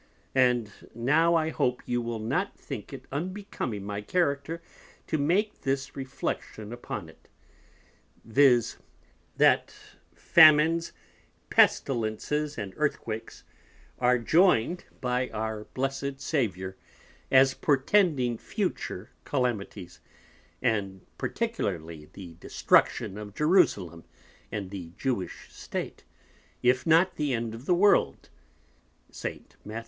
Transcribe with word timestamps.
'And 0.33 0.71
now 0.95 1.35
I 1.35 1.49
hope 1.49 1.83
you 1.85 2.01
will 2.01 2.17
not 2.17 2.57
think 2.57 2.91
it 2.91 3.05
unbecoming 3.11 3.83
my 3.85 4.01
Character 4.01 4.59
to 5.05 5.19
make 5.19 5.61
this 5.61 5.95
Reflection 5.95 6.73
upon 6.73 7.07
it, 7.07 7.27
viz. 8.25 8.77
that 9.37 9.75
Famines, 10.15 10.91
Pestilences 11.51 12.57
and 12.57 12.73
Earthquakes, 12.77 13.43
are 13.99 14.17
joyned 14.17 14.85
by 15.01 15.29
our 15.29 15.65
Blessed 15.65 16.19
Saviour, 16.19 16.75
as 17.29 17.53
portending 17.53 18.39
future 18.39 19.11
Calamities, 19.23 19.99
and 20.63 21.05
particularly 21.19 22.09
the 22.13 22.33
Destruction 22.39 23.19
of 23.19 23.35
Jerusalem 23.35 24.05
and 24.51 24.71
the 24.71 24.93
Jewish 24.97 25.49
State; 25.53 26.05
if 26.63 26.87
not 26.87 27.17
the 27.17 27.35
End 27.35 27.53
of 27.53 27.67
the 27.67 27.75
World, 27.75 28.29
St. 29.11 29.55
_Matth. 29.63 29.79